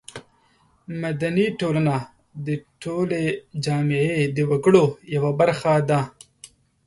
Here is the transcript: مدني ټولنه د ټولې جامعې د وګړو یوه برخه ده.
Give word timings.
مدني 1.01 1.45
ټولنه 1.59 1.95
د 2.45 2.47
ټولې 2.83 3.23
جامعې 3.65 4.17
د 4.35 4.37
وګړو 4.49 4.85
یوه 5.15 5.31
برخه 5.39 5.73
ده. 5.89 6.01